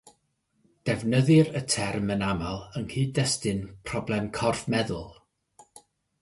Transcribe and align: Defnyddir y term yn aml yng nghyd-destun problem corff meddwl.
Defnyddir 0.89 1.51
y 1.59 1.61
term 1.73 2.09
yn 2.15 2.25
aml 2.29 2.63
yng 2.79 2.87
nghyd-destun 2.93 3.61
problem 3.91 4.27
corff 4.41 4.65
meddwl. 4.77 5.07